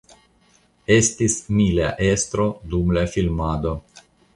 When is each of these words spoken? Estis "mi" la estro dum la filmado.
Estis 0.95 1.37
"mi" 1.59 1.69
la 1.83 1.93
estro 2.09 2.49
dum 2.75 2.99
la 3.01 3.09
filmado. 3.17 3.81